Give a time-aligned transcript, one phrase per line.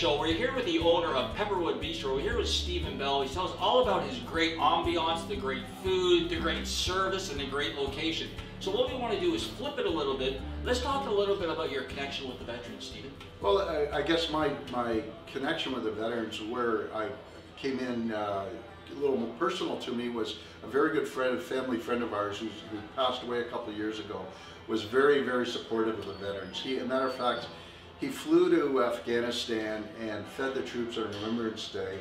[0.00, 2.14] show, we're here with the owner of Pepperwood Bistro.
[2.14, 3.20] We're here with Steven Bell.
[3.20, 7.38] He tells us all about his great ambiance, the great food, the great service, and
[7.38, 8.28] the great location.
[8.60, 10.40] So what we want to do is flip it a little bit.
[10.64, 13.10] Let's talk a little bit about your connection with the veterans, Steven.
[13.42, 17.10] Well, I, I guess my, my connection with the veterans, where I
[17.58, 18.46] came in uh,
[18.90, 22.14] a little more personal to me, was a very good friend, a family friend of
[22.14, 22.48] ours who
[22.96, 24.24] passed away a couple of years ago,
[24.66, 26.58] was very, very supportive of the veterans.
[26.58, 27.48] He, a matter of fact,
[28.00, 31.98] he flew to Afghanistan and fed the troops on Remembrance Day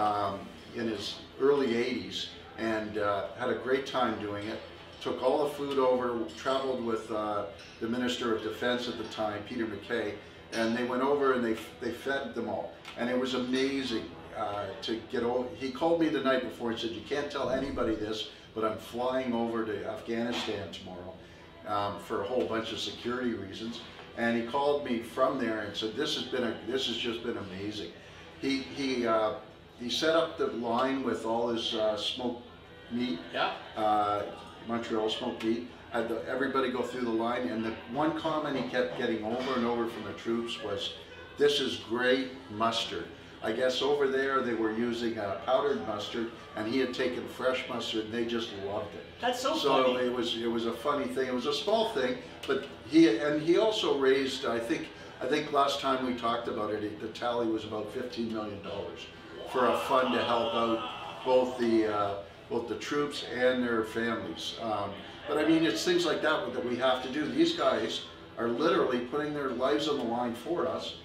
[0.00, 0.38] um,
[0.76, 4.60] in his early 80s and uh, had a great time doing it.
[5.00, 7.46] Took all the food over, traveled with uh,
[7.80, 10.14] the Minister of Defense at the time, Peter MacKay,
[10.52, 12.72] and they went over and they, they fed them all.
[12.96, 15.48] And it was amazing uh, to get over.
[15.56, 18.78] He called me the night before and said, you can't tell anybody this, but I'm
[18.78, 21.14] flying over to Afghanistan tomorrow
[21.66, 23.80] um, for a whole bunch of security reasons.
[24.20, 27.24] And he called me from there and said, "This has been a, this has just
[27.24, 27.90] been amazing."
[28.42, 29.36] He he uh,
[29.80, 32.46] he set up the line with all his uh, smoked
[32.92, 33.54] meat, yeah.
[33.78, 34.24] uh,
[34.68, 35.68] Montreal smoked meat.
[35.90, 39.54] Had the, everybody go through the line, and the one comment he kept getting over
[39.54, 40.92] and over from the troops was,
[41.38, 43.06] "This is great mustard."
[43.42, 47.66] I guess over there they were using uh, powdered mustard, and he had taken fresh
[47.68, 49.04] mustard, and they just loved it.
[49.20, 49.94] That's so, so funny.
[49.94, 51.26] So it was it was a funny thing.
[51.26, 54.44] It was a small thing, but he and he also raised.
[54.44, 54.88] I think
[55.22, 59.06] I think last time we talked about it, the tally was about fifteen million dollars
[59.50, 62.14] for a fund to help out both the uh,
[62.50, 64.56] both the troops and their families.
[64.60, 64.90] Um,
[65.26, 67.24] but I mean, it's things like that that we have to do.
[67.26, 68.02] These guys
[68.36, 70.96] are literally putting their lives on the line for us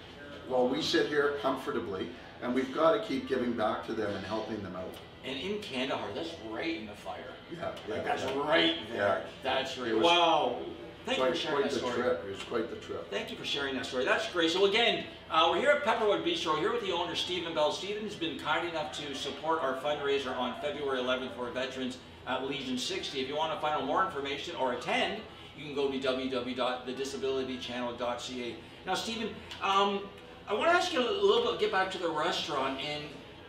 [0.47, 2.09] while we sit here comfortably
[2.41, 4.94] and we've got to keep giving back to them and helping them out.
[5.23, 7.19] And in Kandahar, that's right in the fire.
[7.52, 7.95] Yeah, yeah.
[7.95, 8.47] Like that's yeah.
[8.47, 8.97] right there.
[8.97, 9.22] Yeah.
[9.44, 9.97] That's right.
[9.97, 10.59] Wow.
[11.06, 12.01] Thank quite, you for sharing quite that the story.
[12.01, 12.25] trip.
[12.28, 13.09] It was quite the trip.
[13.12, 14.06] Thank you for sharing that story.
[14.06, 14.50] That's great.
[14.50, 16.53] So again, uh, we're here at Pepperwood Bistro.
[16.53, 17.72] We're here with the owner, Steven Bell.
[17.72, 22.44] Steven has been kind enough to support our fundraiser on February 11th for veterans at
[22.47, 23.22] Legion 60.
[23.22, 25.22] If you want to find out more information or attend,
[25.56, 28.56] you can go to www.thedisabilitychannel.ca.
[28.85, 29.29] Now, Steven,
[29.62, 30.01] um,
[30.47, 33.03] I want to ask you a little bit, get back to the restaurant, and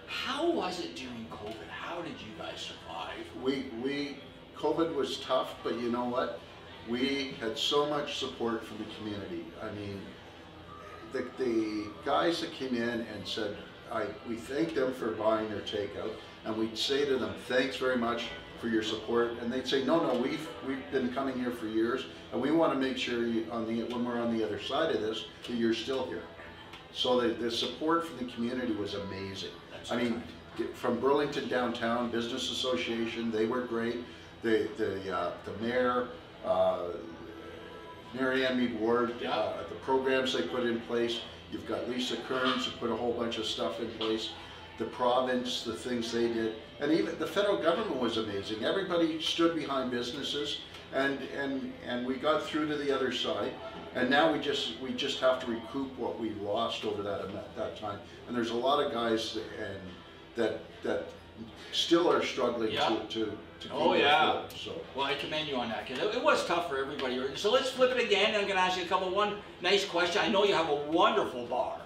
[0.06, 1.68] how was it during COVID?
[1.68, 3.26] How did you guys survive?
[3.42, 4.16] We, we,
[4.56, 6.40] COVID was tough, but you know what?
[6.88, 9.44] We had so much support from the community.
[9.62, 10.00] I mean,
[11.12, 13.58] the, the guys that came in and said,
[13.92, 16.14] I, we thank them for buying their takeout,
[16.46, 18.24] and we'd say to them, thanks very much
[18.58, 22.06] for your support, and they'd say, no, no, we've we've been coming here for years,
[22.32, 24.94] and we want to make sure you, on the when we're on the other side
[24.94, 26.22] of this that you're still here.
[26.96, 29.50] So the, the support from the community was amazing.
[29.70, 30.22] That's I mean,
[30.72, 33.98] from Burlington Downtown Business Association, they were great.
[34.42, 36.08] The the uh, the mayor,
[36.42, 36.84] uh,
[38.14, 39.32] Marianne Meed Ward, Yeah.
[39.36, 41.20] uh, the programs they put in place.
[41.52, 44.30] You've got Lisa Kearns who put a whole bunch of stuff in place.
[44.78, 48.62] The province, the things they did, and even the federal government was amazing.
[48.64, 50.58] Everybody stood behind businesses,
[50.92, 53.52] and and and we got through to the other side.
[53.94, 57.32] And now we just we just have to recoup what we lost over that um,
[57.56, 57.98] that time.
[58.28, 59.80] And there's a lot of guys that, and
[60.36, 61.06] that that
[61.72, 62.88] still are struggling Yeah.
[62.90, 64.42] to to, to keep Oh, yeah.
[64.54, 64.72] So.
[64.94, 67.18] Well, I commend you on that because it, it was tough for everybody.
[67.36, 68.34] So let's flip it again.
[68.34, 69.08] I'm going to ask you a couple.
[69.10, 70.20] One nice question.
[70.22, 71.78] I know you have a wonderful bar,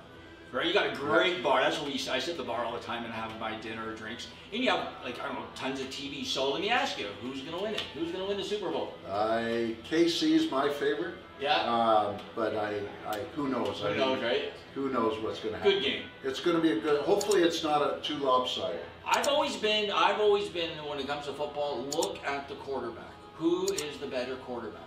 [0.53, 0.66] right?
[0.66, 1.61] You got a great bar.
[1.61, 1.94] That's what we.
[1.94, 4.28] I sit at the bar all the time and have my dinner or drinks.
[4.53, 6.25] And you have like I don't know tons of TV.
[6.25, 7.83] So let me ask you, who's going to win it?
[7.94, 8.94] Who's going to win the Super Bowl?
[9.09, 11.56] I KC is my favorite, Yeah.
[11.62, 13.83] um, but I, I who knows?
[13.84, 14.53] I Who knows, mean, right?
[14.75, 15.75] Who knows what's going to happen?
[15.75, 16.03] Good game.
[16.25, 17.00] It's going to be a good.
[17.03, 18.81] Hopefully, it's not a too lopsided.
[19.06, 19.91] I've always been.
[19.91, 21.84] I've always been when it comes to football.
[21.93, 23.05] Look at the quarterback.
[23.37, 24.83] Who is the better quarterback?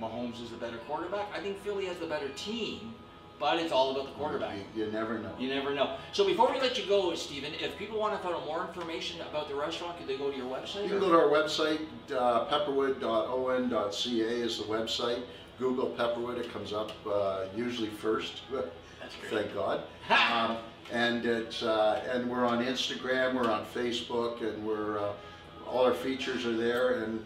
[0.00, 1.26] Mahomes is the better quarterback.
[1.34, 2.94] I think Philly has the better team,
[3.38, 4.56] but it's all about the quarterback.
[4.74, 5.32] You, you never know.
[5.38, 5.96] You never know.
[6.12, 9.20] So before we let you go, Steven, if people want to find out more information
[9.22, 10.84] about the restaurant, could they go to your website?
[10.84, 11.80] You can or- go to our website,
[12.16, 15.22] uh, pepperwood.on.ca is the website.
[15.58, 18.40] Google Pepperwood, it comes up uh, usually first.
[18.52, 19.44] That's great.
[19.44, 19.82] Thank God.
[20.32, 20.58] um,
[20.90, 25.12] and it's uh, and we're on Instagram, we're on Facebook, and we're uh,
[25.66, 27.04] all our features are there.
[27.04, 27.24] And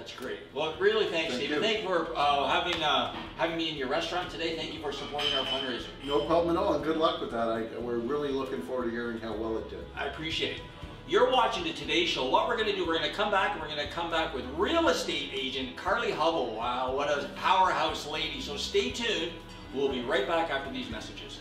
[0.00, 0.38] That's great.
[0.54, 1.62] Well, really, thanks, Thank Steven.
[1.62, 4.56] Thank you for uh, having uh, having me in your restaurant today.
[4.56, 5.88] Thank you for supporting our fundraiser.
[6.06, 6.72] no problem at all.
[6.72, 7.48] And good luck with that.
[7.48, 9.84] I, we're really looking forward to hearing how well it did.
[9.94, 10.62] I appreciate it.
[11.06, 12.30] You're watching the Today Show.
[12.30, 14.10] What we're going to do, we're going to come back and we're going to come
[14.10, 16.56] back with real estate agent Carly Hubble.
[16.56, 18.40] Wow, what a powerhouse lady.
[18.40, 19.32] So stay tuned.
[19.74, 21.40] We'll be right back after these messages.